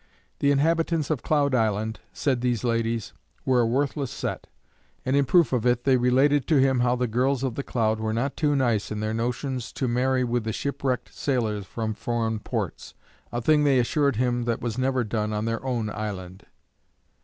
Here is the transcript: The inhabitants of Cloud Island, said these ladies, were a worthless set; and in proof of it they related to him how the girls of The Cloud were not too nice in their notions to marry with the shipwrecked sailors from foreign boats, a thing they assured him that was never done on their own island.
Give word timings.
The 0.39 0.49
inhabitants 0.49 1.11
of 1.11 1.21
Cloud 1.21 1.53
Island, 1.53 1.99
said 2.11 2.41
these 2.41 2.63
ladies, 2.63 3.13
were 3.45 3.59
a 3.59 3.67
worthless 3.67 4.09
set; 4.09 4.47
and 5.05 5.15
in 5.15 5.25
proof 5.25 5.53
of 5.53 5.63
it 5.63 5.83
they 5.83 5.95
related 5.95 6.47
to 6.47 6.57
him 6.59 6.79
how 6.79 6.95
the 6.95 7.05
girls 7.05 7.43
of 7.43 7.53
The 7.53 7.61
Cloud 7.61 7.99
were 7.99 8.11
not 8.11 8.35
too 8.35 8.55
nice 8.55 8.89
in 8.89 8.99
their 8.99 9.13
notions 9.13 9.71
to 9.73 9.87
marry 9.87 10.23
with 10.23 10.43
the 10.45 10.53
shipwrecked 10.53 11.13
sailors 11.13 11.67
from 11.67 11.93
foreign 11.93 12.37
boats, 12.39 12.95
a 13.31 13.43
thing 13.43 13.63
they 13.63 13.77
assured 13.77 14.15
him 14.15 14.45
that 14.45 14.59
was 14.59 14.75
never 14.75 15.03
done 15.03 15.33
on 15.33 15.45
their 15.45 15.63
own 15.63 15.87
island. 15.91 16.47